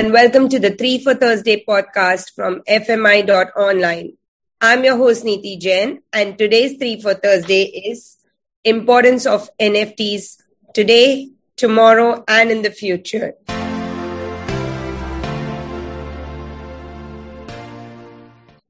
and 0.00 0.14
welcome 0.14 0.48
to 0.48 0.58
the 0.58 0.70
Three 0.70 0.98
for 0.98 1.14
Thursday 1.14 1.62
podcast 1.62 2.34
from 2.34 2.62
FMI.online. 2.66 4.16
I'm 4.58 4.82
your 4.82 4.96
host 4.96 5.24
Neeti 5.26 5.60
Jain, 5.60 6.00
and 6.10 6.38
today's 6.38 6.78
Three 6.78 6.98
for 6.98 7.12
Thursday 7.12 7.64
is 7.64 8.16
importance 8.64 9.26
of 9.26 9.50
NFTs 9.58 10.38
today, 10.72 11.28
tomorrow, 11.56 12.24
and 12.26 12.50
in 12.50 12.62
the 12.62 12.70
future. 12.70 13.34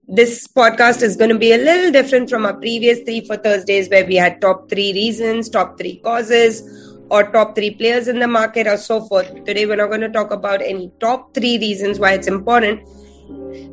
This 0.09 0.49
podcast 0.49 1.01
is 1.03 1.15
going 1.15 1.31
to 1.31 1.39
be 1.39 1.53
a 1.53 1.59
little 1.59 1.93
different 1.93 2.29
from 2.29 2.45
our 2.45 2.55
previous 2.55 3.03
Three 3.03 3.25
for 3.25 3.37
Thursdays, 3.37 3.89
where 3.89 4.05
we 4.05 4.17
had 4.17 4.41
top 4.41 4.69
three 4.69 4.93
reasons, 4.95 5.49
top 5.49 5.79
three 5.79 6.01
causes, 6.01 6.90
or 7.11 7.25
top 7.31 7.55
three 7.55 7.71
players 7.71 8.09
in 8.09 8.19
the 8.21 8.29
market 8.29 8.67
or 8.67 8.77
so 8.77 9.01
forth. 9.07 9.45
Today, 9.45 9.67
we're 9.67 9.77
not 9.77 9.89
going 9.89 10.01
to 10.01 10.09
talk 10.09 10.31
about 10.31 10.63
any 10.63 10.93
top 11.01 11.35
three 11.35 11.59
reasons 11.59 11.99
why 11.99 12.13
it's 12.13 12.29
important, 12.29 12.81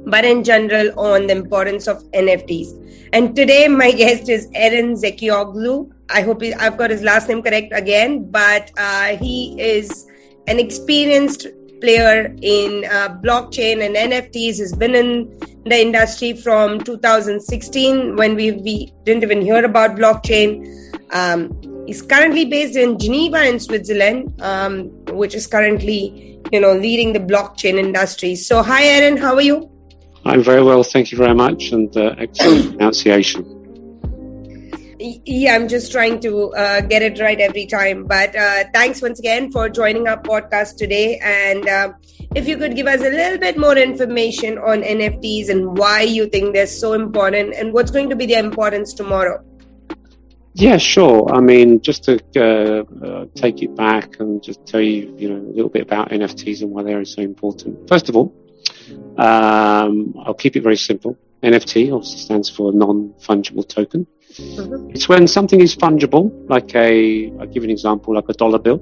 but 0.06 0.26
in 0.26 0.44
general 0.44 1.00
on 1.00 1.28
the 1.28 1.34
importance 1.34 1.88
of 1.88 2.04
NFTs. 2.12 3.10
And 3.14 3.36
today, 3.36 3.68
my 3.68 3.92
guest 4.04 4.30
is 4.30 4.48
Eren 4.52 4.96
Zekioglu. 5.02 5.92
I 6.10 6.22
hope 6.22 6.42
he, 6.42 6.54
I've 6.54 6.78
got 6.78 6.90
his 6.90 7.04
last 7.04 7.30
name 7.30 7.42
correct 7.42 7.74
again, 7.74 8.32
but 8.32 8.72
uh, 8.78 9.18
he 9.18 9.60
is 9.62 10.08
an 10.48 10.60
experienced 10.60 11.48
player 11.82 12.36
in 12.42 12.86
uh, 12.86 13.10
blockchain 13.22 13.86
and 13.86 13.96
NFTs. 13.96 14.34
He's 14.34 14.76
been 14.76 14.96
in 14.96 15.38
the 15.66 15.80
industry 15.80 16.34
from 16.34 16.82
2016 16.82 18.16
when 18.16 18.36
we, 18.36 18.52
we 18.54 18.94
didn't 19.04 19.24
even 19.24 19.42
hear 19.42 19.64
about 19.64 19.92
blockchain. 19.92 20.66
Um, 21.12 21.77
He's 21.88 22.02
currently 22.02 22.44
based 22.44 22.76
in 22.76 23.00
Geneva 23.00 23.48
in 23.48 23.62
Switzerland, 23.62 24.42
um, 24.42 24.90
which 25.08 25.34
is 25.34 25.48
currently, 25.48 26.38
you 26.52 26.60
know, 26.60 26.74
leading 26.74 27.14
the 27.14 27.20
blockchain 27.20 27.80
industry. 27.80 28.36
So, 28.36 28.62
hi, 28.62 28.84
Aaron, 28.84 29.16
how 29.16 29.36
are 29.36 29.42
you? 29.42 29.72
I'm 30.26 30.44
very 30.44 30.62
well, 30.62 30.84
thank 30.84 31.14
you 31.14 31.18
very 31.18 31.34
much, 31.34 31.72
and 31.72 31.96
uh, 31.96 32.14
excellent 32.18 32.72
pronunciation. 32.76 33.54
Yeah, 35.00 35.56
I'm 35.56 35.70
just 35.70 35.94
trying 35.94 36.20
to 36.22 36.54
uh, 36.56 36.82
get 36.82 37.04
it 37.04 37.22
right 37.22 37.40
every 37.40 37.66
time. 37.66 38.06
But 38.06 38.36
uh, 38.36 38.66
thanks 38.74 39.02
once 39.02 39.20
again 39.20 39.50
for 39.54 39.70
joining 39.70 40.10
our 40.10 40.22
podcast 40.22 40.76
today. 40.76 41.22
And 41.24 41.70
uh, 41.70 41.94
if 42.36 42.50
you 42.50 42.58
could 42.58 42.76
give 42.76 42.88
us 42.88 43.00
a 43.00 43.10
little 43.10 43.38
bit 43.38 43.58
more 43.58 43.78
information 43.78 44.58
on 44.58 44.82
NFTs 44.82 45.48
and 45.48 45.78
why 45.78 46.02
you 46.02 46.28
think 46.28 46.54
they're 46.54 46.68
so 46.68 46.92
important 46.92 47.54
and 47.54 47.72
what's 47.72 47.92
going 47.92 48.10
to 48.10 48.16
be 48.18 48.26
their 48.26 48.44
importance 48.44 48.94
tomorrow. 48.94 49.42
Yeah, 50.60 50.78
sure. 50.78 51.32
I 51.32 51.40
mean, 51.40 51.82
just 51.82 52.06
to 52.06 52.20
uh, 52.36 53.06
uh, 53.06 53.26
take 53.36 53.62
it 53.62 53.76
back 53.76 54.20
and 54.20 54.42
just 54.42 54.66
tell 54.66 54.82
you, 54.82 55.14
you 55.16 55.30
know, 55.30 55.36
a 55.36 55.54
little 55.54 55.70
bit 55.70 55.84
about 55.84 56.10
NFTs 56.10 56.64
and 56.64 56.72
why 56.72 56.82
they're 56.82 57.06
so 57.06 57.22
important. 57.22 57.88
First 57.88 58.10
of 58.10 58.16
all, 58.16 58.34
um, 59.20 60.16
I'll 60.26 60.34
keep 60.34 60.56
it 60.56 60.64
very 60.64 60.76
simple. 60.76 61.16
NFT 61.44 61.94
obviously 61.94 62.18
stands 62.18 62.50
for 62.50 62.74
non-fungible 62.74 63.68
token. 63.68 64.08
Mm-hmm. 64.34 64.96
It's 64.96 65.08
when 65.08 65.28
something 65.28 65.62
is 65.62 65.76
fungible, 65.76 66.32
like 66.50 66.74
a, 66.74 67.32
I'll 67.40 67.46
give 67.46 67.62
you 67.62 67.70
an 67.70 67.70
example, 67.70 68.16
like 68.16 68.28
a 68.28 68.34
dollar 68.34 68.58
bill. 68.58 68.82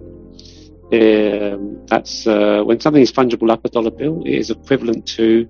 Um, 0.94 1.86
that's 1.88 2.26
uh, 2.26 2.64
when 2.64 2.80
something 2.80 3.02
is 3.02 3.12
fungible, 3.12 3.50
like 3.50 3.60
a 3.66 3.70
dollar 3.70 3.92
bill, 3.92 4.24
it 4.26 4.34
is 4.34 4.50
equivalent 4.50 5.06
to 5.18 5.50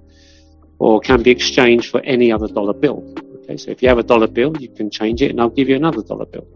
or 0.80 1.02
can 1.02 1.22
be 1.22 1.30
exchanged 1.30 1.92
for 1.92 2.02
any 2.02 2.32
other 2.32 2.48
dollar 2.48 2.74
bill. 2.74 3.14
Okay, 3.46 3.58
so 3.58 3.70
if 3.70 3.84
you 3.84 3.90
have 3.90 4.00
a 4.00 4.04
dollar 4.04 4.28
bill, 4.28 4.54
you 4.60 4.70
can 4.70 4.90
change 4.90 5.22
it 5.22 5.30
and 5.30 5.40
I'll 5.40 5.50
give 5.50 5.70
you 5.70 5.76
another 5.76 6.02
dollar 6.02 6.26
bill. 6.26 6.48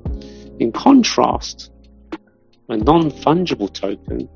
In 0.60 0.72
contrast, 0.72 1.70
a 2.68 2.78
non-fungible 2.78 3.72
token 3.72 4.28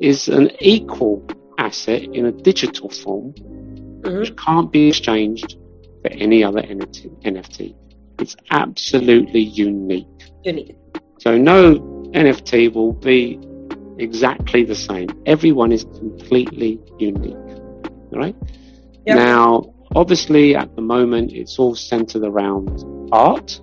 is 0.00 0.28
an 0.28 0.50
equal 0.60 1.26
asset 1.58 2.02
in 2.02 2.26
a 2.26 2.32
digital 2.32 2.88
form 2.88 3.34
mm-hmm. 3.34 4.20
which 4.20 4.34
can't 4.36 4.72
be 4.72 4.88
exchanged 4.88 5.56
for 6.00 6.10
any 6.12 6.42
other 6.42 6.62
NFT. 6.62 7.74
It's 8.18 8.36
absolutely 8.50 9.40
unique. 9.40 10.06
Unique. 10.44 10.76
So 11.18 11.36
no 11.36 11.74
NFT 12.14 12.72
will 12.72 12.94
be 12.94 13.38
exactly 13.98 14.64
the 14.64 14.74
same. 14.74 15.08
Everyone 15.26 15.72
is 15.72 15.84
completely 15.84 16.80
unique. 16.98 17.36
All 18.12 18.18
right? 18.18 18.36
Yep. 19.06 19.16
Now, 19.16 19.71
Obviously, 19.94 20.56
at 20.56 20.74
the 20.74 20.82
moment, 20.82 21.32
it's 21.32 21.58
all 21.58 21.74
centered 21.74 22.24
around 22.24 23.10
art. 23.12 23.60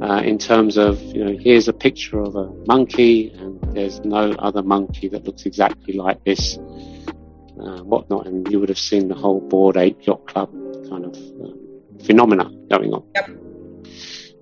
Uh, 0.00 0.20
in 0.22 0.36
terms 0.36 0.76
of, 0.76 1.00
you 1.02 1.24
know, 1.24 1.36
here's 1.38 1.68
a 1.68 1.72
picture 1.72 2.20
of 2.20 2.36
a 2.36 2.50
monkey, 2.66 3.30
and 3.30 3.58
there's 3.74 4.00
no 4.00 4.30
other 4.32 4.62
monkey 4.62 5.08
that 5.08 5.24
looks 5.24 5.46
exactly 5.46 5.94
like 5.94 6.22
this, 6.24 6.58
uh, 6.58 7.82
whatnot, 7.82 8.26
and 8.26 8.50
you 8.50 8.60
would 8.60 8.68
have 8.68 8.78
seen 8.78 9.08
the 9.08 9.14
whole 9.14 9.40
Bored 9.40 9.78
Ape 9.78 10.06
Yacht 10.06 10.26
Club 10.26 10.50
kind 10.90 11.04
of 11.06 11.16
um, 11.16 11.58
phenomena 12.04 12.50
going 12.70 12.92
on. 12.92 13.02
Yep. 13.14 13.30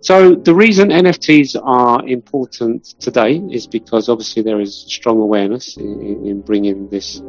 So 0.01 0.35
the 0.35 0.55
reason 0.55 0.91
NFTs 0.91 1.59
are 1.65 2.07
important 2.07 2.85
today 3.01 3.41
is 3.51 3.67
because 3.67 4.09
obviously 4.09 4.43
there 4.43 4.61
is 4.61 4.85
strong 4.87 5.19
awareness 5.21 5.77
in, 5.77 6.27
in 6.27 6.43
bringing 6.43 6.89
this 6.91 7.23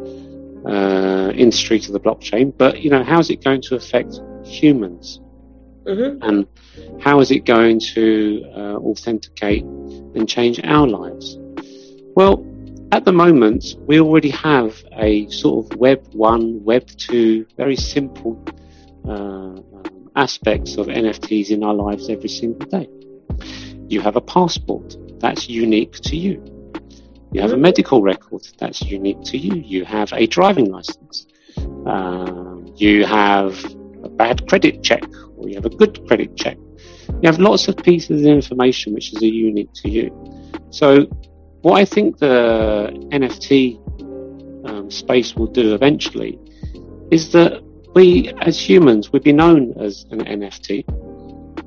uh, 0.67 1.31
industry 1.35 1.79
to 1.79 1.91
the 1.91 1.99
blockchain, 1.99 2.53
but 2.57 2.81
you 2.81 2.89
know, 2.89 3.03
how 3.03 3.19
is 3.19 3.29
it 3.29 3.43
going 3.43 3.61
to 3.61 3.75
affect 3.75 4.19
humans? 4.43 5.19
Mm-hmm. 5.85 6.23
And 6.23 6.47
how 7.01 7.19
is 7.19 7.31
it 7.31 7.45
going 7.45 7.79
to 7.93 8.43
uh, 8.55 8.75
authenticate 8.77 9.63
and 9.63 10.27
change 10.27 10.59
our 10.63 10.87
lives? 10.87 11.37
Well, 12.15 12.43
at 12.91 13.05
the 13.05 13.11
moment, 13.11 13.75
we 13.81 13.99
already 13.99 14.29
have 14.29 14.83
a 14.93 15.29
sort 15.29 15.65
of 15.65 15.77
Web 15.77 16.07
1, 16.13 16.63
Web 16.63 16.87
2, 16.87 17.45
very 17.57 17.75
simple 17.75 18.43
uh, 19.07 19.61
aspects 20.15 20.77
of 20.77 20.87
NFTs 20.87 21.49
in 21.49 21.63
our 21.63 21.73
lives 21.73 22.09
every 22.09 22.29
single 22.29 22.67
day. 22.69 22.89
You 23.87 24.01
have 24.01 24.15
a 24.15 24.21
passport 24.21 24.95
that's 25.19 25.49
unique 25.49 25.93
to 25.93 26.15
you. 26.15 26.54
You 27.35 27.41
have 27.41 27.51
a 27.51 27.57
medical 27.57 28.01
record 28.01 28.47
that's 28.59 28.81
unique 28.81 29.21
to 29.23 29.37
you. 29.37 29.55
You 29.55 29.83
have 29.83 30.13
a 30.13 30.25
driving 30.25 30.71
license. 30.71 31.27
Um, 31.85 32.73
you 32.77 33.05
have 33.05 33.61
a 34.05 34.07
bad 34.07 34.47
credit 34.47 34.81
check, 34.81 35.03
or 35.35 35.49
you 35.49 35.55
have 35.55 35.65
a 35.65 35.69
good 35.69 36.07
credit 36.07 36.37
check. 36.37 36.55
You 37.09 37.25
have 37.25 37.37
lots 37.37 37.67
of 37.67 37.75
pieces 37.75 38.21
of 38.21 38.27
information 38.27 38.93
which 38.93 39.11
is 39.11 39.21
unique 39.21 39.73
to 39.83 39.89
you. 39.89 40.05
So, 40.69 41.07
what 41.61 41.77
I 41.77 41.83
think 41.83 42.19
the 42.19 42.93
NFT 43.11 44.69
um, 44.69 44.89
space 44.89 45.35
will 45.35 45.47
do 45.47 45.75
eventually 45.75 46.39
is 47.11 47.33
that 47.33 47.61
we, 47.95 48.31
as 48.39 48.57
humans, 48.57 49.11
will 49.11 49.19
be 49.19 49.33
known 49.33 49.73
as 49.77 50.05
an 50.09 50.19
NFT. 50.19 50.85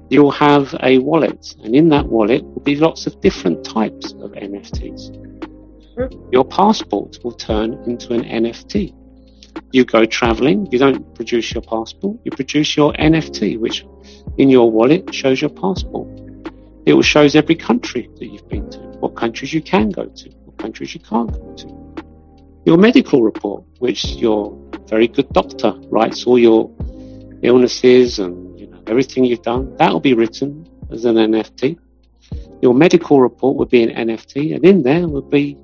You'll 0.09 0.31
have 0.31 0.75
a 0.83 0.97
wallet, 0.97 1.55
and 1.63 1.77
in 1.77 1.91
that 1.91 2.07
wallet 2.07 2.43
will 2.43 2.63
be 2.63 2.77
lots 2.77 3.07
of 3.07 3.21
different 3.21 3.67
types 3.67 4.13
of 4.13 4.31
NFTs 4.33 5.28
your 6.31 6.45
passport 6.45 7.19
will 7.25 7.33
turn 7.33 7.75
into 7.87 8.13
an 8.13 8.23
NFT. 8.23 8.95
You 9.73 9.85
go 9.85 10.05
traveling, 10.05 10.69
you 10.71 10.79
don't 10.79 11.15
produce 11.15 11.53
your 11.53 11.63
passport, 11.63 12.19
you 12.25 12.31
produce 12.31 12.77
your 12.77 12.93
NFT, 12.95 13.59
which 13.59 13.85
in 14.39 14.49
your 14.49 14.71
wallet 14.71 15.13
shows 15.15 15.41
your 15.41 15.51
passport. 15.51 16.09
It 16.87 16.95
will 16.95 17.03
shows 17.03 17.35
every 17.35 17.55
country 17.55 18.09
that 18.19 18.27
you've 18.27 18.49
been 18.49 18.71
to, 18.71 18.79
what 19.01 19.17
countries 19.17 19.53
you 19.53 19.61
can 19.61 19.91
go 19.91 20.07
to, 20.07 20.31
what 20.45 20.59
countries 20.59 20.95
you 20.95 21.01
can't 21.01 21.31
go 21.31 21.55
to. 21.55 22.03
Your 22.65 22.79
medical 22.79 23.23
report, 23.23 23.65
which 23.79 24.05
your 24.17 24.57
very 24.89 25.09
good 25.09 25.29
doctor 25.33 25.73
writes 25.91 26.27
all 26.27 26.39
your 26.39 26.71
illnesses 27.43 28.19
and 28.19 28.59
you 28.59 28.67
know, 28.69 28.83
everything 28.87 29.25
you've 29.25 29.43
done, 29.43 29.77
that 29.77 29.93
will 29.93 30.01
be 30.01 30.15
written 30.15 30.67
as 30.91 31.05
an 31.05 31.17
NFT. 31.17 31.79
Your 32.63 32.75
medical 32.75 33.21
report 33.21 33.57
would 33.57 33.69
be 33.69 33.83
an 33.83 34.09
NFT, 34.09 34.55
and 34.55 34.65
in 34.65 34.83
there 34.83 35.07
would 35.07 35.31
be 35.31 35.57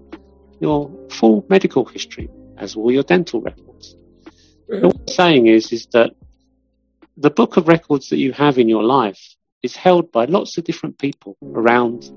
your 0.61 0.91
full 1.11 1.45
medical 1.49 1.85
history, 1.85 2.29
as 2.59 2.77
all 2.77 2.91
your 2.91 3.03
dental 3.03 3.41
records. 3.41 3.97
Mm-hmm. 4.71 4.87
What 4.87 4.97
I'm 4.97 5.09
saying 5.09 5.47
is, 5.47 5.73
is 5.73 5.87
that 5.93 6.12
the 7.17 7.31
book 7.31 7.56
of 7.56 7.69
records 7.69 8.09
that 8.11 8.19
you 8.19 8.33
have 8.33 8.59
in 8.59 8.69
your 8.69 8.83
life 8.83 9.37
is 9.62 9.77
held 9.77 10.11
by 10.12 10.25
lots 10.27 10.59
of 10.59 10.65
different 10.65 10.99
people 10.99 11.37
around, 11.43 12.11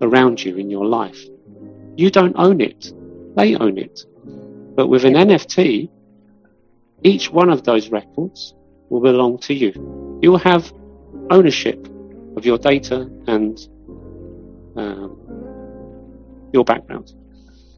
around 0.00 0.44
you 0.44 0.56
in 0.56 0.70
your 0.70 0.86
life. 0.86 1.20
You 1.96 2.10
don't 2.10 2.36
own 2.36 2.60
it. 2.60 2.92
They 3.36 3.56
own 3.56 3.78
it. 3.78 4.00
But 4.76 4.88
with 4.88 5.04
an 5.04 5.14
NFT, 5.14 5.88
each 7.02 7.30
one 7.30 7.50
of 7.50 7.64
those 7.64 7.90
records 7.90 8.54
will 8.90 9.00
belong 9.00 9.38
to 9.38 9.54
you. 9.54 9.72
You 10.22 10.32
will 10.32 10.38
have 10.38 10.72
ownership 11.30 11.86
of 12.36 12.44
your 12.44 12.58
data 12.58 13.08
and 13.26 13.58
um, 14.76 15.16
your 16.52 16.64
background. 16.64 17.12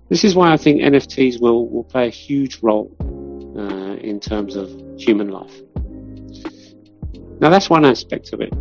This 0.08 0.22
is 0.24 0.34
why 0.34 0.52
I 0.52 0.56
think 0.56 0.80
NFTs 0.80 1.40
will, 1.40 1.68
will 1.68 1.84
play 1.84 2.06
a 2.06 2.10
huge 2.10 2.60
role 2.62 2.94
uh, 3.58 3.96
in 3.96 4.20
terms 4.20 4.54
of 4.54 4.70
human 4.98 5.28
life. 5.28 5.54
Now, 7.40 7.50
that's 7.50 7.68
one 7.68 7.84
aspect 7.84 8.32
of 8.32 8.40
it. 8.40 8.52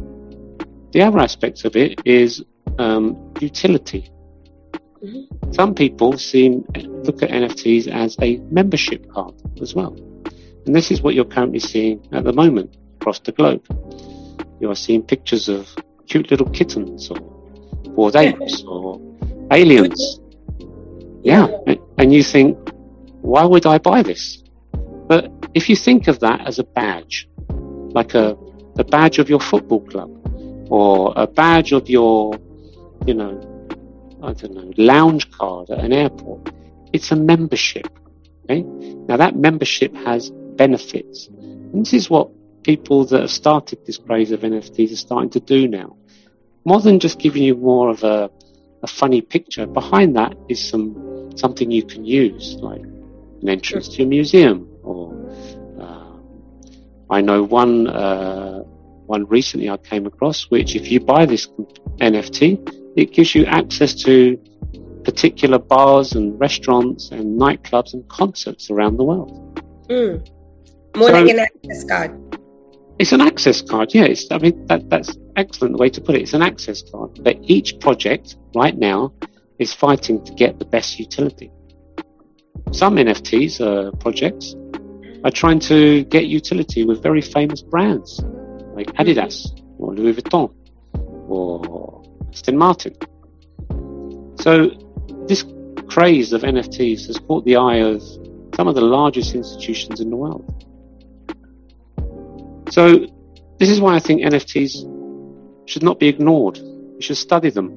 The 0.92 1.01
other 1.01 1.19
aspect 1.19 1.65
of 1.65 1.75
it 1.75 2.01
is 2.03 2.44
um, 2.80 3.33
utility. 3.39 4.09
Mm-hmm. 5.03 5.51
Some 5.51 5.75
people 5.75 6.18
seem 6.18 6.65
look 6.75 7.21
at 7.21 7.30
NFTs 7.30 7.88
as 7.88 8.18
a 8.21 8.38
membership 8.50 9.09
card 9.12 9.36
as 9.62 9.75
well. 9.75 9.94
And 10.65 10.75
this 10.75 10.89
is 10.89 11.01
what 11.01 11.13
you're 11.13 11.25
currently 11.25 11.59
seeing 11.59 12.06
at 12.12 12.24
the 12.24 12.33
moment 12.33 12.75
across 13.00 13.19
the 13.19 13.31
globe. 13.31 13.63
You 14.59 14.71
are 14.71 14.75
seeing 14.75 15.03
pictures 15.03 15.47
of 15.47 15.69
cute 16.07 16.31
little 16.31 16.50
kittens 16.50 17.09
or 17.09 17.19
bored 17.95 18.15
apes 18.15 18.63
or 18.63 19.00
aliens. 19.51 20.19
Yeah. 21.25 21.48
And 21.98 22.13
you 22.13 22.24
think, 22.24 22.56
why 23.22 23.44
would 23.44 23.66
I 23.66 23.80
buy 23.80 24.04
this? 24.04 24.44
But 25.07 25.31
if 25.56 25.69
you 25.69 25.75
think 25.75 26.07
of 26.07 26.19
that 26.19 26.48
as 26.48 26.60
a 26.60 26.63
badge, 26.63 27.27
like 27.50 28.13
a, 28.13 28.38
a 28.77 28.83
badge 28.83 29.18
of 29.18 29.27
your 29.27 29.39
football 29.39 29.81
club 29.81 30.12
or 30.69 31.13
a 31.16 31.25
badge 31.25 31.72
of 31.72 31.89
your, 31.89 32.38
you 33.07 33.16
know, 33.16 33.33
I 34.22 34.33
don't 34.33 34.54
know, 34.54 34.72
lounge 34.77 35.31
card 35.31 35.72
at 35.72 35.80
an 35.80 35.94
airport, 35.94 36.51
it's 36.94 37.12
a 37.12 37.16
membership. 37.16 37.88
Okay. 38.44 38.62
Now 38.62 39.18
that 39.18 39.36
membership 39.36 39.95
has 39.95 40.30
benefits. 40.30 41.28
And 41.28 41.83
this 41.83 41.94
is 41.94 42.07
what 42.07 42.30
people 42.62 43.04
that 43.06 43.21
have 43.21 43.31
started 43.31 43.83
this 43.88 43.98
craze 43.98 44.31
of 44.31 44.42
NFTs 44.42 44.94
are 44.94 44.95
starting 44.95 45.31
to 45.31 45.39
do 45.39 45.68
now. 45.68 45.98
More 46.66 46.81
than 46.81 47.00
just 47.00 47.18
giving 47.18 47.42
you 47.42 47.56
more 47.56 47.89
of 47.89 48.04
a, 48.04 48.30
a 48.83 48.88
funny 48.88 49.21
picture, 49.21 49.66
behind 49.66 50.16
that 50.18 50.36
is 50.50 50.69
some 50.69 51.14
something 51.35 51.71
you 51.71 51.83
can 51.83 52.05
use, 52.05 52.55
like 52.55 52.81
an 52.81 53.49
entrance 53.49 53.87
to 53.89 54.03
a 54.03 54.05
museum 54.05 54.69
or 54.83 55.15
I 57.09 57.21
know 57.21 57.43
one 57.43 57.87
uh, 57.87 58.59
one 59.05 59.25
recently 59.27 59.69
I 59.69 59.77
came 59.77 60.05
across, 60.05 60.49
which 60.49 60.75
if 60.75 60.91
you 60.91 60.99
buy 60.99 61.25
this 61.25 61.47
NFT, 61.97 62.93
it 62.95 63.13
gives 63.13 63.35
you 63.35 63.45
access 63.45 63.93
to 64.03 64.37
particular 65.03 65.59
bars 65.59 66.13
and 66.13 66.39
restaurants 66.39 67.11
and 67.11 67.39
nightclubs 67.39 67.93
and 67.93 68.07
concerts 68.09 68.71
around 68.71 68.97
the 68.97 69.03
world. 69.03 69.61
Mm. 69.87 70.27
More 70.97 71.09
so, 71.09 71.13
like 71.13 71.29
an 71.29 71.39
access 71.39 71.83
card. 71.83 72.39
It's 72.97 73.11
an 73.11 73.21
access 73.21 73.61
card, 73.61 73.93
yeah. 73.93 74.05
It's, 74.05 74.31
I 74.31 74.39
mean, 74.39 74.65
that, 74.67 74.89
that's 74.89 75.15
excellent 75.35 75.77
way 75.77 75.89
to 75.89 76.01
put 76.01 76.15
it. 76.15 76.21
It's 76.21 76.33
an 76.33 76.41
access 76.41 76.81
card. 76.81 77.19
But 77.21 77.37
each 77.43 77.79
project 77.79 78.37
right 78.55 78.75
now 78.75 79.13
is 79.60 79.74
fighting 79.74 80.24
to 80.25 80.34
get 80.34 80.60
the 80.60 80.66
best 80.66 81.00
utility. 81.00 81.52
Some 82.72 82.96
NFTs 82.96 83.62
are 83.62 83.88
uh, 83.88 83.92
projects 83.92 84.56
are 85.24 85.31
trying 85.31 85.60
to 85.60 86.04
get 86.06 86.25
utility 86.25 86.86
with 86.86 87.02
very 87.02 87.22
famous 87.22 87.62
brands 87.62 88.22
like 88.75 88.88
Adidas 88.94 89.48
or 89.80 89.94
Louis 89.94 90.13
Vuitton 90.13 90.54
or 91.28 92.04
Aston 92.30 92.57
Martin. 92.57 92.96
So 94.40 94.69
this 95.28 95.44
craze 95.88 96.34
of 96.34 96.42
NFTs 96.42 97.07
has 97.07 97.18
caught 97.19 97.46
the 97.46 97.56
eye 97.56 97.78
of 97.78 98.02
some 98.56 98.68
of 98.68 98.75
the 98.75 98.81
largest 98.81 99.34
institutions 99.34 100.00
in 100.00 100.10
the 100.10 100.16
world. 100.16 100.46
So 102.69 103.07
this 103.57 103.69
is 103.69 103.80
why 103.80 103.96
I 103.96 104.00
think 104.00 104.22
NFTs 104.22 105.68
should 105.68 105.84
not 105.84 106.00
be 106.00 106.07
ignored. 106.07 106.57
You 106.57 107.02
should 107.02 107.18
study 107.18 107.50
them, 107.50 107.69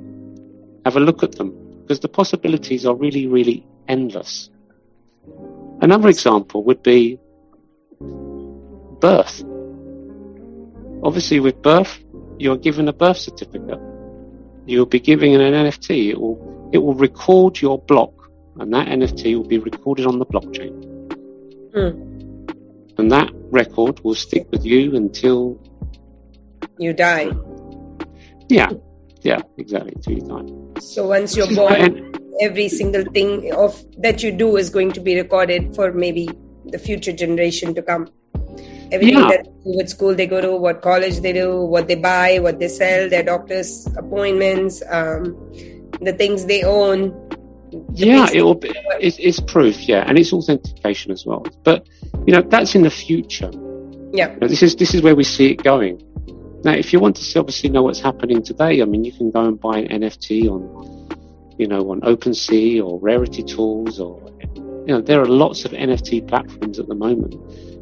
have 0.85 0.97
a 0.97 1.01
look 1.01 1.23
at 1.23 1.33
them, 1.33 1.68
because 1.89 2.01
the 2.01 2.09
possibilities 2.09 2.85
are 2.85 2.95
really, 2.95 3.27
really 3.27 3.67
endless. 3.89 4.51
Another 5.81 6.11
example 6.11 6.63
would 6.65 6.83
be 6.83 7.19
birth. 9.01 9.43
Obviously, 11.03 11.41
with 11.41 11.63
birth, 11.63 11.99
you're 12.39 12.59
given 12.59 12.89
a 12.89 12.93
birth 12.93 13.17
certificate. 13.17 13.81
You'll 14.67 14.85
be 14.85 15.01
giving 15.01 15.35
an 15.35 15.41
NFT. 15.41 16.11
It 16.11 16.21
will, 16.21 16.69
it 16.75 16.79
will 16.79 16.93
record 16.93 17.59
your 17.59 17.79
block, 17.79 18.13
and 18.59 18.71
that 18.75 18.89
NFT 18.89 19.35
will 19.37 19.49
be 19.49 19.57
recorded 19.57 20.05
on 20.05 20.19
the 20.19 20.27
blockchain. 20.27 20.75
Mm. 21.73 22.99
And 22.99 23.11
that 23.11 23.31
record 23.51 24.01
will 24.05 24.15
stick 24.15 24.47
with 24.51 24.63
you 24.63 24.95
until 24.95 25.59
you 26.79 26.93
die. 26.93 27.31
Yeah, 28.51 28.73
yeah, 29.23 29.41
exactly. 29.57 29.93
Until 29.95 30.13
you 30.13 30.21
die. 30.21 30.68
So 30.81 31.09
once 31.09 31.37
you're 31.37 31.55
born, 31.55 32.15
every 32.41 32.69
single 32.69 33.05
thing 33.05 33.53
of 33.53 33.85
that 33.99 34.23
you 34.23 34.33
do 34.33 34.57
is 34.57 34.71
going 34.71 34.93
to 34.93 35.01
be 35.01 35.17
recorded 35.17 35.75
for 35.75 35.93
maybe 35.93 36.29
the 36.67 36.79
future 36.79 37.13
generation 37.13 37.75
to 37.75 37.83
come 37.83 38.09
everything 38.91 39.19
yeah. 39.19 39.29
that 39.29 39.47
what 39.65 39.89
school 39.89 40.15
they 40.15 40.27
go 40.27 40.41
to, 40.41 40.57
what 40.57 40.83
college 40.83 41.21
they 41.21 41.33
do, 41.33 41.63
what 41.63 41.89
they 41.89 41.95
buy, 41.95 42.39
what 42.39 42.59
they 42.59 42.69
sell, 42.69 43.09
their 43.09 43.23
doctor's 43.23 43.87
appointments, 43.97 44.83
um, 44.91 45.37
the 46.01 46.13
things 46.13 46.47
they 46.47 46.63
own. 46.63 47.11
The 47.71 48.07
yeah, 48.07 48.29
it 48.33 48.43
will 48.43 48.55
be, 48.55 48.73
it's, 49.01 49.19
it's, 49.19 49.41
proof, 49.41 49.89
yeah, 49.89 50.05
and 50.07 50.19
it's 50.19 50.33
authentication 50.33 51.13
as 51.13 51.27
well. 51.27 51.45
But 51.65 51.87
you 52.27 52.33
know, 52.33 52.41
that's 52.41 52.75
in 52.75 52.83
the 52.83 52.91
future. 52.91 53.51
Yeah, 54.13 54.33
you 54.33 54.41
know, 54.41 54.49
this 54.49 54.63
is 54.63 54.77
this 54.77 54.95
is 54.95 55.03
where 55.03 55.15
we 55.15 55.25
see 55.25 55.51
it 55.51 55.63
going. 55.63 56.03
Now, 56.65 56.73
if 56.73 56.93
you 56.93 57.01
want 57.01 57.17
to 57.17 57.25
see, 57.25 57.39
obviously 57.39 57.71
know 57.71 57.83
what's 57.83 58.01
happening 58.01 58.43
today, 58.43 58.83
I 58.83 58.85
mean, 58.85 59.05
you 59.05 59.13
can 59.13 59.31
go 59.31 59.45
and 59.45 59.61
buy 59.61 59.79
an 59.79 60.03
NFT 60.03 60.49
on, 60.51 61.57
you 61.59 61.69
know, 61.69 61.91
on 61.91 62.01
OpenSea 62.01 62.85
or 62.85 62.99
Rarity 63.01 63.43
Tools, 63.43 64.01
or 64.01 64.29
you 64.55 64.95
know, 64.95 65.01
there 65.01 65.21
are 65.21 65.27
lots 65.27 65.65
of 65.65 65.73
NFT 65.73 66.27
platforms 66.27 66.79
at 66.79 66.89
the 66.89 66.95
moment 66.95 67.35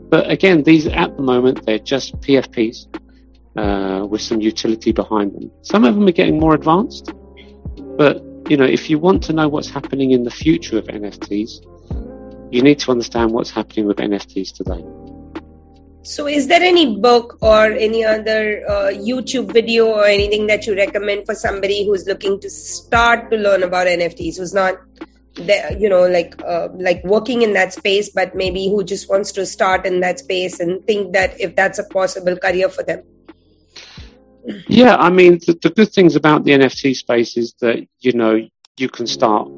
but 0.09 0.31
again, 0.31 0.63
these 0.63 0.87
at 0.87 1.17
the 1.17 1.23
moment, 1.23 1.67
they're 1.67 1.79
just 1.79 2.21
PFPs 2.21 2.87
uh, 3.57 4.07
with 4.07 4.21
some 4.21 4.41
utility 4.41 4.93
behind 4.93 5.35
them. 5.35 5.51
Some 5.63 5.85
of 5.85 5.95
them 5.95 6.07
are 6.07 6.13
getting 6.13 6.39
more 6.39 6.55
advanced, 6.55 7.13
but 7.97 8.23
you 8.49 8.57
know, 8.57 8.65
if 8.65 8.89
you 8.89 8.99
want 8.99 9.25
to 9.25 9.33
know 9.33 9.49
what's 9.49 9.69
happening 9.69 10.13
in 10.13 10.23
the 10.23 10.31
future 10.31 10.79
of 10.79 10.85
NFTs, 10.85 12.53
you 12.53 12.63
need 12.63 12.79
to 12.79 12.93
understand 12.93 13.33
what's 13.33 13.51
happening 13.51 13.87
with 13.87 13.97
NFTs 13.97 14.55
today. 14.55 14.85
So, 16.07 16.29
is 16.29 16.47
there 16.47 16.63
any 16.63 17.01
book 17.01 17.37
or 17.41 17.65
any 17.65 18.05
other 18.05 18.63
uh, 18.69 18.91
YouTube 18.93 19.53
video 19.53 19.87
or 19.87 20.07
anything 20.07 20.47
that 20.47 20.65
you 20.65 20.77
recommend 20.77 21.27
for 21.27 21.35
somebody 21.35 21.85
who's 21.85 22.07
looking 22.07 22.39
to 22.41 22.49
start 22.49 23.29
to 23.33 23.37
learn 23.37 23.65
about 23.65 23.89
NFTs, 23.89 24.39
who's 24.39 24.55
not 24.55 24.77
there, 25.35 25.77
you 25.77 25.89
know 25.89 26.07
like 26.07 26.41
uh, 26.45 26.69
like 26.75 27.03
working 27.03 27.43
in 27.43 27.55
that 27.55 27.73
space 27.73 28.09
but 28.09 28.37
maybe 28.37 28.69
who 28.69 28.85
just 28.85 29.09
wants 29.11 29.33
to 29.33 29.45
start 29.45 29.85
in 29.85 29.99
that 30.01 30.21
space 30.21 30.61
and 30.61 30.85
think 30.87 31.13
that 31.13 31.39
if 31.41 31.57
that's 31.57 31.81
a 31.81 31.85
possible 31.85 32.37
career 32.37 32.69
for 32.69 32.85
them? 32.85 33.03
Yeah 34.69 34.97
i 34.97 35.11
mean 35.11 35.41
the, 35.45 35.59
the 35.61 35.71
good 35.71 35.93
things 35.93 36.15
about 36.15 36.45
the 36.45 36.53
nft 36.53 36.95
space 36.97 37.37
is 37.37 37.53
that 37.61 37.85
you 37.99 38.13
know 38.13 38.41
you 38.79 38.89
can 38.89 39.07
start 39.07 39.49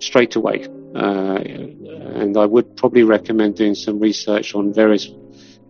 straight 0.00 0.36
away. 0.36 0.66
Uh, 0.94 1.38
and 2.20 2.36
i 2.36 2.44
would 2.44 2.76
probably 2.76 3.02
recommend 3.02 3.56
doing 3.56 3.74
some 3.74 3.98
research 3.98 4.54
on 4.54 4.72
various 4.72 5.08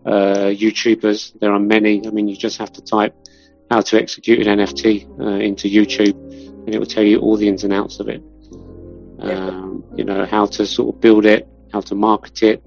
uh, 0.06 0.50
youtubers 0.52 1.38
there 1.40 1.52
are 1.52 1.61
many 1.61 2.06
i 2.06 2.11
mean 2.11 2.28
you 2.28 2.37
just 2.37 2.58
have 2.58 2.73
to 2.73 2.82
type 2.82 3.14
how 3.70 3.80
to 3.80 4.00
execute 4.00 4.46
an 4.46 4.58
nft 4.58 5.08
uh, 5.20 5.38
into 5.38 5.68
youtube 5.68 6.16
and 6.66 6.75
it 6.75 6.78
will 6.78 6.87
tell 6.87 7.02
you 7.02 7.18
all 7.20 7.37
the 7.37 7.49
ins 7.49 7.64
and 7.64 7.73
outs 7.73 8.00
of 8.00 8.08
it 8.08 8.23
um, 9.25 9.84
you 9.96 10.04
know, 10.04 10.26
how 10.26 10.46
to 10.46 10.66
sort 10.66 10.94
of 10.94 11.00
build 11.00 11.25
it, 11.26 11.49
how 11.73 11.80
to 11.80 11.94
market 11.94 12.42
it, 12.42 12.62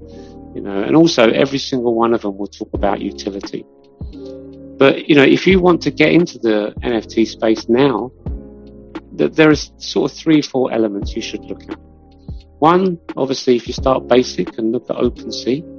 you 0.55 0.61
know, 0.61 0.81
and 0.81 0.95
also 0.95 1.29
every 1.29 1.59
single 1.59 1.93
one 1.93 2.13
of 2.13 2.21
them 2.21 2.37
will 2.37 2.47
talk 2.47 2.69
about 2.73 3.01
utility. 3.01 3.65
But, 4.77 5.07
you 5.07 5.15
know, 5.15 5.23
if 5.23 5.47
you 5.47 5.59
want 5.59 5.81
to 5.83 5.91
get 5.91 6.11
into 6.11 6.37
the 6.39 6.73
NFT 6.81 7.27
space 7.27 7.67
now, 7.67 8.11
that 9.13 9.35
there 9.35 9.49
is 9.51 9.71
sort 9.77 10.11
of 10.11 10.17
three, 10.17 10.41
four 10.41 10.71
elements 10.71 11.15
you 11.15 11.21
should 11.21 11.43
look 11.45 11.63
at. 11.63 11.79
One, 12.59 12.99
obviously, 13.15 13.55
if 13.55 13.67
you 13.67 13.73
start 13.73 14.07
basic 14.07 14.57
and 14.57 14.71
look 14.71 14.89
at 14.89 14.97
OpenSea, 14.97 15.76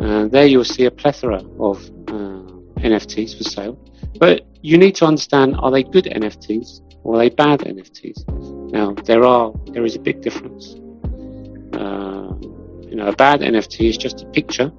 uh, 0.00 0.26
there 0.28 0.46
you'll 0.46 0.64
see 0.64 0.84
a 0.84 0.90
plethora 0.90 1.42
of 1.58 1.78
uh, 2.08 2.44
NFTs 2.80 3.36
for 3.36 3.44
sale. 3.44 3.78
But 4.18 4.46
you 4.62 4.78
need 4.78 4.94
to 4.96 5.06
understand, 5.06 5.56
are 5.58 5.70
they 5.70 5.82
good 5.82 6.04
NFTs 6.04 6.80
or 7.02 7.16
are 7.16 7.18
they 7.18 7.28
bad 7.30 7.60
NFTs? 7.60 8.72
Now, 8.72 8.92
there 9.04 9.24
are 9.24 9.52
there 9.72 9.84
is 9.84 9.96
a 9.96 10.00
big 10.00 10.20
difference. 10.20 10.74
Uh, 11.74 12.34
you 12.88 12.96
know, 12.96 13.08
a 13.08 13.16
bad 13.16 13.40
NFT 13.40 13.88
is 13.88 13.96
just 13.96 14.22
a 14.22 14.26
picture, 14.26 14.72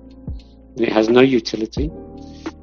and 0.75 0.81
it 0.81 0.91
has 0.91 1.09
no 1.09 1.21
utility. 1.21 1.91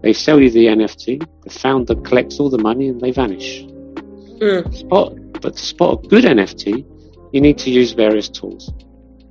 They 0.02 0.12
sell 0.12 0.40
you 0.40 0.50
the 0.50 0.66
NFT, 0.66 1.26
the 1.44 1.50
founder 1.50 1.94
collects 1.94 2.40
all 2.40 2.50
the 2.50 2.59
money, 2.59 2.88
and 2.88 3.00
they 3.00 3.12
vanish. 3.12 3.62
Mm. 3.62 4.75
Spot, 4.75 5.14
but 5.40 5.56
to 5.56 5.62
spot 5.62 6.04
a 6.04 6.09
good 6.09 6.25
NFT, 6.25 6.85
you 7.32 7.40
need 7.40 7.59
to 7.59 7.71
use 7.71 7.92
various 7.92 8.28
tools. 8.28 8.73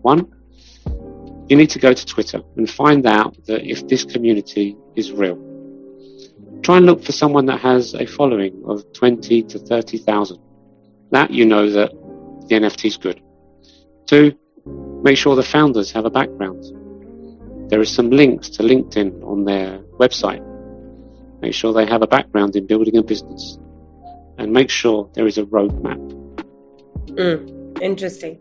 One, 0.02 0.32
you 1.52 1.58
need 1.58 1.70
to 1.70 1.80
go 1.80 1.92
to 1.92 2.06
Twitter 2.06 2.42
and 2.56 2.70
find 2.70 3.06
out 3.06 3.36
that 3.46 3.70
if 3.70 3.86
this 3.90 4.06
community 4.06 4.78
is 4.96 5.12
real. 5.12 5.36
Try 6.64 6.78
and 6.78 6.86
look 6.86 7.04
for 7.04 7.12
someone 7.12 7.46
that 7.48 7.60
has 7.60 7.94
a 7.94 8.06
following 8.06 8.64
of 8.66 8.86
20 8.94 9.44
to 9.44 9.60
30,000 9.60 10.40
that 11.12 11.30
you 11.30 11.46
know 11.46 11.70
that 11.70 11.92
the 12.48 12.56
NFT 12.56 12.86
is 12.86 12.96
good. 12.96 13.22
Two, 14.06 14.34
make 15.04 15.18
sure 15.18 15.36
the 15.36 15.44
founders 15.44 15.92
have 15.92 16.06
a 16.06 16.10
background. 16.10 16.64
There 17.70 17.82
are 17.82 17.86
some 17.86 18.12
links 18.12 18.48
to 18.52 18.64
LinkedIn 18.64 19.22
on 19.22 19.44
their 19.44 19.80
website. 20.00 20.42
Make 21.42 21.54
sure 21.54 21.74
they 21.74 21.86
have 21.86 22.02
a 22.02 22.08
background 22.08 22.56
in 22.56 22.66
building 22.66 22.96
a 22.96 23.04
business. 23.04 23.60
And 24.38 24.54
make 24.54 24.70
sure 24.70 25.10
there 25.16 25.28
is 25.28 25.38
a 25.38 25.44
roadmap. 25.44 26.00
Mm. 27.08 27.82
Interesting. 27.82 28.40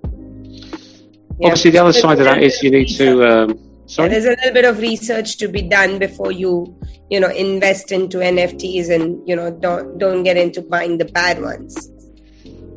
Yeah. 1.40 1.46
Obviously, 1.48 1.70
the 1.70 1.78
other 1.78 1.92
side 1.92 2.18
of 2.18 2.24
that 2.26 2.42
is 2.42 2.62
you 2.62 2.70
need 2.70 2.88
to. 2.96 3.24
Um, 3.24 3.58
sorry. 3.86 4.08
Yeah, 4.08 4.12
there's 4.12 4.26
a 4.26 4.30
little 4.30 4.52
bit 4.52 4.64
of 4.66 4.78
research 4.78 5.38
to 5.38 5.48
be 5.48 5.62
done 5.62 5.98
before 5.98 6.32
you, 6.32 6.78
you 7.08 7.18
know, 7.18 7.30
invest 7.30 7.92
into 7.92 8.18
NFTs 8.18 8.90
and 8.90 9.26
you 9.26 9.34
know 9.34 9.50
don't 9.50 9.98
don't 9.98 10.22
get 10.22 10.36
into 10.36 10.60
buying 10.60 10.98
the 10.98 11.06
bad 11.06 11.40
ones. 11.40 11.90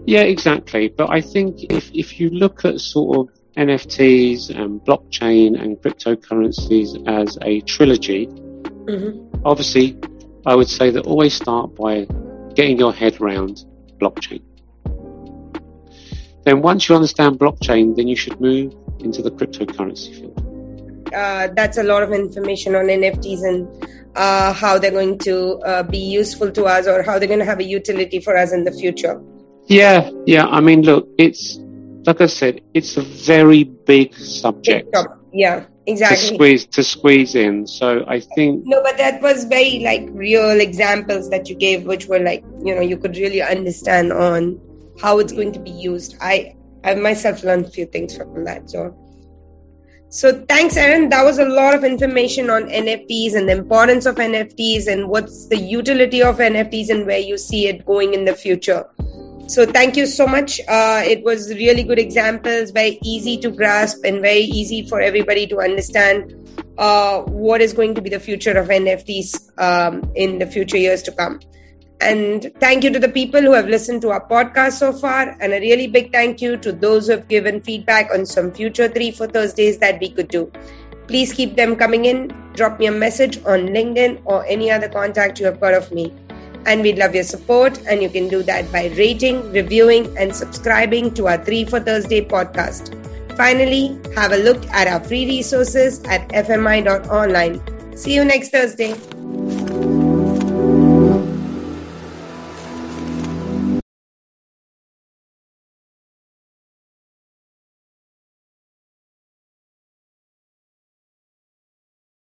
Yeah, 0.06 0.22
exactly. 0.22 0.88
But 0.88 1.10
I 1.10 1.20
think 1.20 1.64
if 1.72 1.92
if 1.94 2.22
you 2.22 2.30
look 2.30 2.64
at 2.64 2.80
sort 2.80 3.18
of 3.18 3.36
NFTs 3.58 4.50
and 4.50 4.80
blockchain 4.80 5.62
and 5.62 5.78
cryptocurrencies 5.78 7.06
as 7.06 7.38
a 7.42 7.60
trilogy, 7.62 8.28
mm-hmm. 8.28 9.42
obviously, 9.46 10.00
I 10.46 10.56
would 10.56 10.70
say 10.70 10.90
that 10.90 11.06
always 11.06 11.34
start 11.34 11.76
by 11.76 12.08
getting 12.56 12.80
your 12.80 12.94
head 12.94 13.20
around 13.20 13.66
blockchain. 14.00 14.42
Then 16.46 16.62
once 16.62 16.90
you 16.90 16.96
understand 16.96 17.40
blockchain, 17.40 17.96
then 17.96 18.08
you 18.08 18.16
should 18.16 18.40
move 18.40 18.76
into 19.00 19.22
the 19.22 19.32
cryptocurrency 19.32 20.14
field. 20.20 20.40
Uh, 21.14 21.48
that's 21.56 21.78
a 21.78 21.84
lot 21.84 22.04
of 22.04 22.12
information 22.12 22.76
on 22.76 22.86
NFTs 22.86 23.48
and 23.48 23.88
uh, 24.16 24.54
how 24.54 24.78
they're 24.78 24.92
going 24.92 25.18
to 25.20 25.58
uh, 25.60 25.84
be 25.84 25.98
useful 25.98 26.52
to 26.52 26.66
us 26.66 26.88
or 26.88 27.04
how 27.04 27.20
they're 27.20 27.28
going 27.28 27.40
to 27.40 27.46
have 27.46 27.60
a 27.60 27.64
utility 27.64 28.20
for 28.20 28.36
us 28.36 28.52
in 28.52 28.64
the 28.64 28.72
future. 28.72 29.22
Yeah, 29.68 30.10
yeah. 30.26 30.46
I 30.48 30.60
mean, 30.60 30.82
look, 30.82 31.08
it's 31.18 31.60
like 32.06 32.20
I 32.20 32.26
said, 32.26 32.62
it's 32.74 32.98
a 32.98 33.02
very 33.02 33.64
big 33.64 34.14
subject. 34.16 34.94
Yeah, 35.32 35.66
exactly. 35.86 36.30
To 36.30 36.36
squeeze 36.36 36.66
to 36.66 36.84
squeeze 36.84 37.36
in. 37.36 37.66
So 37.66 38.04
I 38.08 38.20
think 38.20 38.66
no, 38.66 38.84
but 38.84 38.98
that 38.98 39.22
was 39.22 39.46
very 39.46 39.80
like 39.80 40.08
real 40.12 40.60
examples 40.60 41.30
that 41.30 41.50
you 41.50 41.56
gave, 41.56 41.86
which 41.86 42.08
were 42.08 42.20
like 42.20 42.44
you 42.64 42.76
know 42.76 42.82
you 42.82 42.98
could 42.98 43.16
really 43.16 43.42
understand 43.42 44.12
on 44.12 44.60
how 45.02 45.20
it's 45.20 45.34
going 45.34 45.52
to 45.54 45.60
be 45.60 45.72
used. 45.72 46.16
I 46.22 46.56
I 46.84 46.96
myself 46.96 47.44
learned 47.44 47.66
a 47.66 47.70
few 47.70 47.86
things 47.86 48.16
from 48.16 48.44
that. 48.46 48.70
So. 48.70 48.98
So 50.10 50.46
thanks, 50.48 50.78
Aaron. 50.78 51.10
That 51.10 51.24
was 51.24 51.40
a 51.40 51.46
lot 51.46 51.74
of 51.74 51.84
information 51.84 52.52
on 52.52 52.66
NFTs 52.66 53.34
and 53.34 53.50
the 53.50 53.54
importance 53.54 54.06
of 54.06 54.18
NFTs 54.18 54.86
and 54.86 55.10
what's 55.10 55.48
the 55.48 55.58
utility 55.58 56.22
of 56.22 56.38
NFTs 56.38 56.90
and 56.90 57.08
where 57.08 57.18
you 57.18 57.36
see 57.36 57.66
it 57.68 57.84
going 57.84 58.14
in 58.14 58.24
the 58.24 58.36
future. 58.36 58.86
So 59.48 59.66
thank 59.66 59.98
you 59.98 60.06
so 60.06 60.28
much. 60.28 60.60
Uh, 60.68 61.02
it 61.04 61.24
was 61.24 61.50
really 61.56 61.84
good 61.84 62.00
examples, 62.00 62.72
very 62.72 63.00
easy 63.04 63.38
to 63.38 63.50
grasp 63.50 64.06
and 64.06 64.22
very 64.22 64.42
easy 64.42 64.88
for 64.88 65.02
everybody 65.02 65.48
to 65.48 65.60
understand 65.60 66.34
uh, 66.78 67.22
what 67.24 67.62
is 67.62 67.74
going 67.74 67.94
to 67.96 68.02
be 68.02 68.10
the 68.10 68.20
future 68.20 68.58
of 68.58 68.68
NFTs 68.68 69.60
um, 69.60 70.10
in 70.16 70.40
the 70.40 70.46
future 70.46 70.78
years 70.78 71.04
to 71.04 71.12
come. 71.12 71.40
And 72.04 72.52
thank 72.60 72.84
you 72.84 72.92
to 72.92 73.00
the 73.00 73.08
people 73.08 73.42
who 73.42 73.54
have 73.54 73.68
listened 73.68 74.02
to 74.02 74.10
our 74.12 74.28
podcast 74.28 74.74
so 74.74 74.92
far. 74.92 75.38
And 75.40 75.54
a 75.54 75.60
really 75.60 75.88
big 75.88 76.12
thank 76.12 76.42
you 76.42 76.58
to 76.58 76.72
those 76.72 77.08
who 77.08 77.14
have 77.14 77.28
given 77.30 77.62
feedback 77.62 78.12
on 78.14 78.26
some 78.26 78.52
future 78.52 78.90
three 78.90 79.12
for 79.12 79.26
Thursdays 79.26 79.78
that 79.78 80.00
we 80.02 80.10
could 80.10 80.28
do. 80.28 80.52
Please 81.08 81.32
keep 81.32 81.56
them 81.56 81.76
coming 81.76 82.06
in. 82.06 82.28
Drop 82.54 82.78
me 82.80 82.88
a 82.88 82.92
message 82.92 83.38
on 83.46 83.68
LinkedIn 83.68 84.22
or 84.26 84.46
any 84.46 84.70
other 84.70 84.90
contact 84.90 85.40
you 85.40 85.46
have 85.46 85.62
got 85.62 85.74
of 85.74 85.92
me. 85.92 86.14
And 86.66 86.82
we'd 86.82 86.98
love 86.98 87.16
your 87.16 87.24
support. 87.24 87.80
And 87.88 88.04
you 88.04 88.10
can 88.10 88.28
do 88.28 88.44
that 88.44 88.70
by 88.72 88.88
rating, 88.98 89.52
reviewing, 89.54 90.16
and 90.18 90.36
subscribing 90.36 91.14
to 91.16 91.28
our 91.28 91.44
Three 91.44 91.64
for 91.64 91.80
Thursday 91.80 92.24
podcast. 92.24 93.00
Finally, 93.38 93.98
have 94.16 94.32
a 94.32 94.38
look 94.38 94.64
at 94.68 94.88
our 94.88 95.04
free 95.04 95.26
resources 95.26 96.04
at 96.04 96.28
fmi.online. 96.30 97.98
See 97.98 98.14
you 98.14 98.26
next 98.26 98.50
Thursday. 98.50 98.94